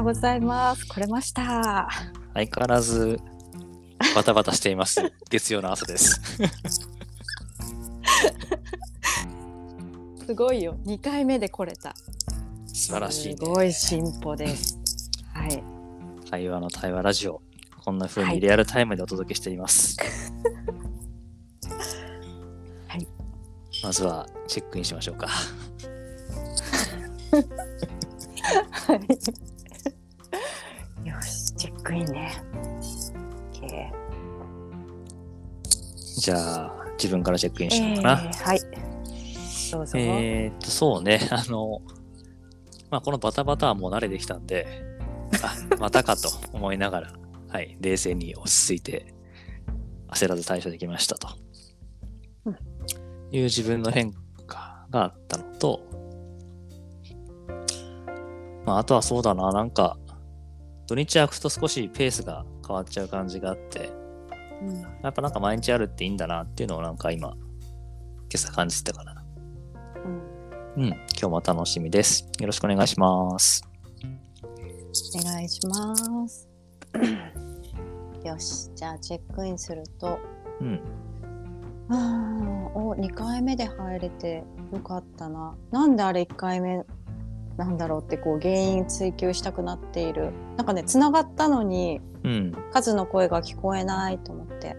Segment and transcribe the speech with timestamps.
[0.00, 0.88] ようございます。
[0.88, 1.86] 来れました。
[2.32, 3.20] 相変わらず
[4.14, 5.12] バタバタしています。
[5.28, 6.18] 月曜の朝です。
[10.26, 10.78] すごいよ。
[10.86, 11.94] 2回目で来れた。
[12.66, 13.36] 素晴らしい、ね。
[13.36, 14.78] すごい進歩です。
[15.34, 15.62] はい。
[16.30, 17.42] 会話の対話ラジオ。
[17.84, 19.98] こんな風にリアルタイムでお届けしています。
[22.88, 23.06] はい。
[23.82, 25.28] まずはチェックインしましょうか。
[28.86, 29.00] はい。
[36.30, 38.18] じゃあ、自分からチェックインしようえかな。
[38.18, 38.60] ーはい。
[39.72, 39.98] どうぞ。
[39.98, 41.20] えーっと、そうね。
[41.32, 41.82] あの、
[42.88, 44.84] まあ、このバタバタはもう慣れてきたんで、
[45.42, 47.12] あ、またかと思いながら、
[47.48, 49.12] はい、冷静に落ち着いて、
[50.08, 51.28] 焦らず対処できましたと。
[52.44, 52.56] うん
[53.32, 54.12] いう自分の変
[54.48, 55.80] 化があったのと、
[58.66, 59.98] まあ、あとはそうだな、なんか、
[60.88, 63.92] 土日空くと少しペースが変わっちゃう感じがあって、
[64.62, 67.38] うんやっぱなんか毎日あるっていいんだなっていうのをなんか今、今
[68.34, 69.24] 朝感じてたかな。
[70.76, 72.28] うんうん、今日も楽しみです。
[72.38, 73.64] よろしくお願いします。
[75.18, 76.48] お願いします。
[78.24, 80.18] よし、じゃあチェックインすると、
[80.60, 80.80] うん、
[81.88, 85.56] あーお2回目で入れてよかったな。
[85.70, 86.84] なんであれ1回目
[87.56, 90.32] なんだろうってこう原因追求したくなっている。
[90.56, 92.19] なんかね、つながったのにうん、
[92.72, 94.76] 数の声が聞こえないと思って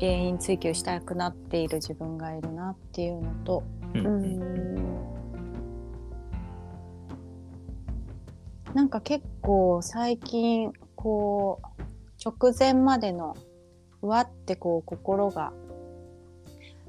[0.00, 3.62] 原因追求したくなっている自分がいるなっていうのと、
[3.94, 4.06] う、うん。
[4.06, 4.76] ーん。
[8.74, 11.82] なんか結構最近こう
[12.22, 13.34] 直前までの
[14.02, 15.54] うわってこう心が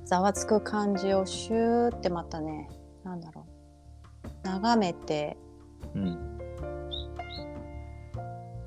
[0.04, 2.70] ざわつく感じをシューってまたね
[3.06, 3.58] なんだろう。
[4.44, 5.38] 眺めて、
[5.96, 6.37] うん、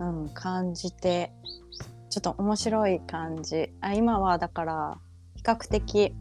[0.01, 1.33] うん、感じて
[2.09, 3.71] ちょっと面白い感じ。
[3.81, 4.99] あ今はだから
[5.37, 6.15] 比較的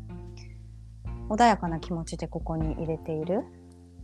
[1.30, 3.44] 穏やかな気持ちでここに入れている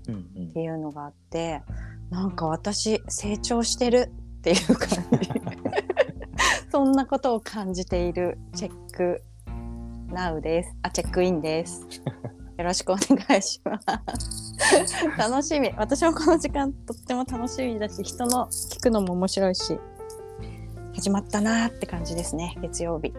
[0.07, 1.63] うん、っていうのがあって
[2.11, 5.29] なんか私成長してるっていう感じ。
[6.72, 9.23] そんなことを感じているチェック
[10.07, 10.75] ナウです。
[10.83, 11.88] あチェックインです。
[12.57, 13.79] よろしくお願いしま
[14.17, 14.44] す
[15.17, 15.71] 楽しみ。
[15.77, 19.79] 私もこの時間とっても楽しみだし人の聞くのも面白いし
[20.95, 23.09] 始まったなーって感じですね月曜日。
[23.09, 23.13] い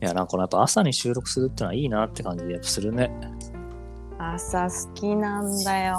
[0.00, 3.10] や、なんかこのやっぱ朝に収録するってのはいいなって感じでやっぱするね。
[4.18, 5.98] 朝好きなんだよ。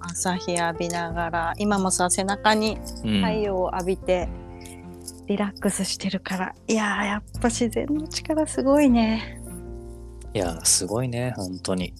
[0.00, 1.54] 朝日浴びながら。
[1.58, 4.28] 今もさ背中にうん、太陽を浴びて
[5.26, 6.54] リラックスしてるから。
[6.68, 9.42] いやーやっぱ自然の力すごいね。
[10.32, 11.92] いや、すごいね、本当に。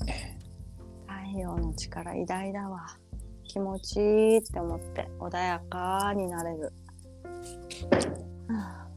[1.30, 2.88] 太陽の力偉大だわ。
[3.44, 6.72] 気持ちいいって思って穏やかになれる、
[8.48, 8.88] は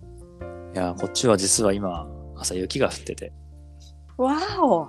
[0.73, 3.33] いや、こっちは実は今、朝雪が降ってて、
[4.17, 4.87] あわお。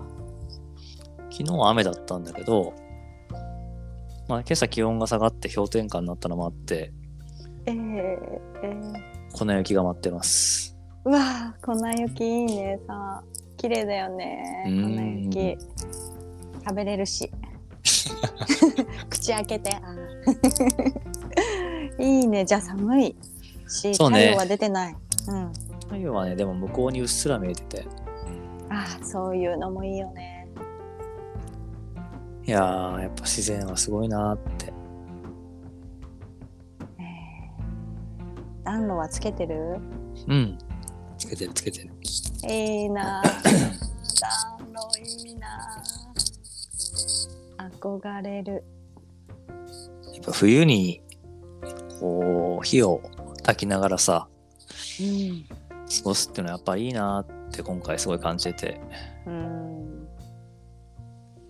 [1.31, 2.75] 昨日は雨だったんだけど、
[4.27, 6.93] まあ、今朝気温が下がって氷点下になったのもあって、
[7.67, 10.79] えー、えー、粉雪が舞ってます。
[11.05, 13.23] うわー粉雪いいねさ
[13.59, 15.59] 綺麗だよねうん粉雪
[16.65, 17.31] 食べれるし。
[19.11, 19.71] 口開けて。
[21.99, 22.45] いいね。
[22.45, 23.17] じゃあ寒い
[23.69, 23.93] し、ね。
[23.93, 24.97] 太陽は出てない。
[25.29, 25.53] うん。
[25.85, 27.87] 太陽はね、でも向こうにうっすら見えてて、
[28.71, 30.49] ああそういうのもいいよね。
[32.47, 34.73] いやー、やっぱ自然はすごいなーって。
[36.99, 39.79] えー暖炉はつけてる？
[40.27, 40.59] うん。
[41.19, 41.91] つけてるつけてる。
[42.51, 43.23] いいな
[44.21, 45.49] 暖炉いいな
[47.85, 48.65] 憧れる。
[50.15, 51.03] やっぱ冬に、
[52.01, 53.03] こう、火を
[53.43, 54.29] 焚きながらさ、
[55.01, 55.45] うん
[55.87, 58.81] 過ごすっていうのはやっぱいいなって今回すごい感じてて、
[59.27, 60.05] うん。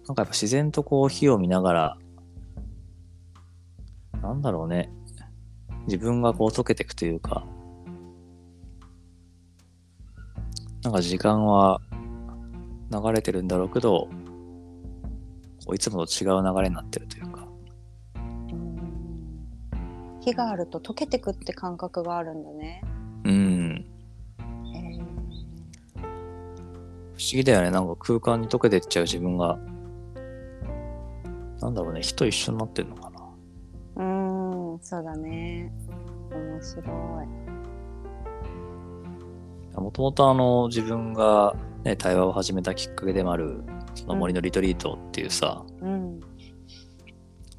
[0.06, 1.98] なんかやっぱ自然とこう火を見ながら、
[4.20, 4.90] なんだろうね、
[5.86, 7.46] 自分がこう溶けていくというか、
[10.82, 11.80] なんか時間は
[12.90, 14.08] 流れてるんだろうけど、
[15.72, 17.48] いつもと違う流れになってるというか、
[18.16, 18.74] うん
[20.20, 22.82] 火があると溶けてくって感覚があるんだね、
[23.24, 23.86] うん、
[24.74, 25.04] えー。
[27.16, 27.70] 不思議だよね。
[27.70, 29.58] なんか空間に溶けてっちゃう自分が、
[31.60, 33.20] なんだろうね、火と一緒になってんのかな。
[33.96, 34.02] う
[34.76, 35.72] んそうだね。
[36.30, 37.44] 面白い。
[39.80, 43.62] もともとあの自分が、ね、対話を始めたきっかけでもある
[43.94, 46.20] その森のリトリートっていうさ、うん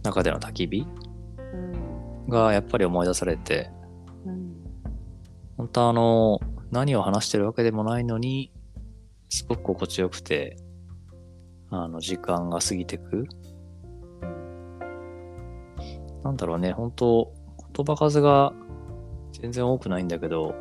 [0.04, 0.86] 中での焚き火
[1.40, 3.72] うんがやっぱり思い出されて、
[4.26, 4.56] うん
[5.58, 6.40] 本当あの、
[6.72, 8.52] 何を話してるわけでもないのに、
[9.30, 10.58] すごく心地よくて、
[11.70, 13.26] あの、時間が過ぎてく。
[16.24, 17.34] なんだろうね、本当
[17.74, 18.54] 言葉数が
[19.42, 20.56] 全然多くないんだけど、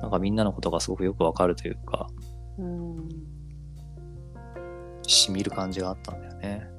[0.00, 2.08] なんかみんなのことがすごくよくわかるというか、
[2.58, 3.08] うん
[5.12, 6.72] 染みる感じがあったんだよね。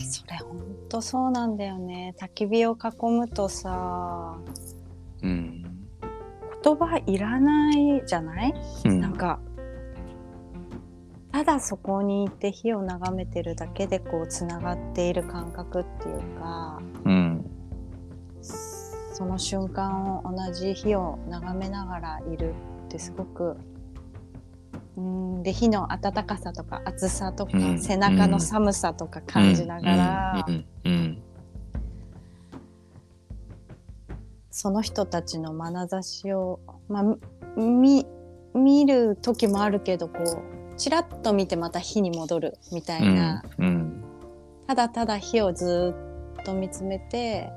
[0.00, 4.38] それほんとそうなんだよね焚き火を囲むとさ
[5.22, 5.62] うん。
[6.62, 8.54] 言葉いらないじゃない、
[8.84, 9.40] うんなんか
[11.32, 17.44] ただそこにいて火を眺めてるだけでこうつながっている感覚っていうかうん。
[19.12, 22.54] その瞬間を同じ火を眺めながらいる
[22.86, 23.56] ってすごく
[24.98, 30.54] うんで火の温かさとか熱さとか、うん背中の寒さとか感じながら、うん。
[30.84, 30.92] うん。
[30.92, 31.22] うん
[34.50, 36.58] その人たちの眼差しを、
[36.88, 37.04] まあ、
[37.56, 38.04] み
[38.54, 44.02] 見る時もあるけどこうちらっと見てまた火に戻るみたいな、うん。
[44.66, 45.94] ただただ火をず
[46.40, 47.52] っと見つめて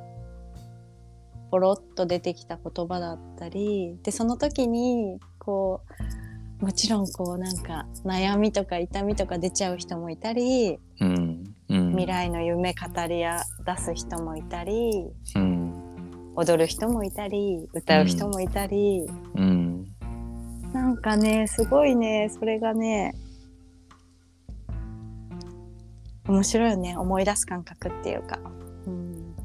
[1.50, 6.21] ポロッと出てきた言葉だったりでその時にこう
[6.62, 11.44] もちろんこうなんか悩みとか痛みとか出ちゃう人もいたりうん。
[11.70, 11.90] うん。
[11.92, 15.74] 未来の夢語りや出す人もいたりうん。
[16.36, 19.06] 踊る人もいたり歌う人もいたり、
[19.36, 19.86] うん。
[20.72, 23.14] なんかねすごいねそれがね
[26.28, 28.40] 面白いよね思い出す感覚っていうか。
[28.86, 29.36] うん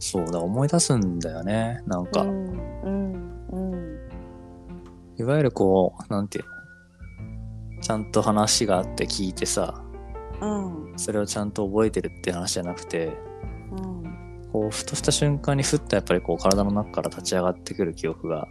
[0.00, 1.80] そうだ、思い出すんだよね。
[1.86, 2.50] なんか、うん
[2.82, 3.98] うんうん
[5.16, 6.53] いわゆるこう、なんていうの？
[7.84, 9.84] ちゃんと話があって聞いてさ、
[10.40, 10.94] うん。
[10.96, 13.12] それをちゃんと覚えてるって話じゃなくて、
[13.72, 14.48] うん。
[14.50, 18.48] こう、ふとした瞬間にふっとやっぱりこう、体の中から立ち上がってくる記憶が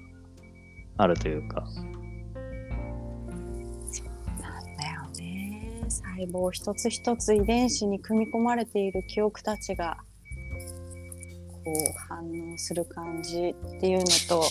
[0.97, 1.62] あるというか、
[4.39, 5.83] なんだよね。
[5.89, 9.97] 細胞一つ一つ遺伝子に組み込まれている記憶たちが
[11.63, 11.75] こう
[12.10, 12.19] 反
[12.54, 14.44] 応する感じっていうのと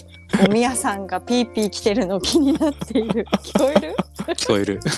[0.48, 3.26] おみやさんがピーピー来てるの気になっている。
[3.42, 3.94] 聞こえる？
[4.34, 4.80] 聞こえる。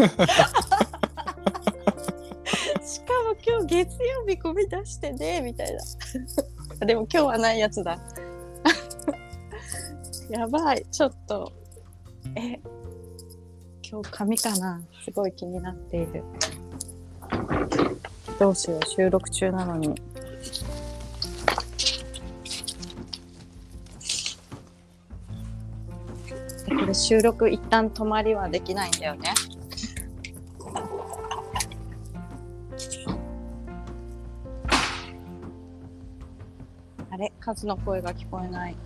[2.85, 5.75] しかも今日月曜日込み出してねみたい
[6.81, 6.87] な。
[6.87, 7.99] でも今日はないやつだ。
[10.31, 10.87] やばい。
[10.91, 11.53] ちょっと
[12.37, 12.61] え
[13.83, 14.81] 今日髪かな？
[15.05, 16.23] すごい気になっている。
[18.39, 18.81] どうしよう。
[18.87, 19.95] 収録中なのに
[26.69, 29.33] これ収録一旦止まりはできないんだよね。
[37.11, 37.33] あれ？
[37.39, 38.77] カズの声が聞こえない。